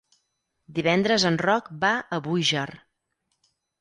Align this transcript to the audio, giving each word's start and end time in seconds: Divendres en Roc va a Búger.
Divendres 0.77 1.25
en 1.31 1.37
Roc 1.43 1.69
va 1.85 1.91
a 2.17 2.19
Búger. 2.29 2.65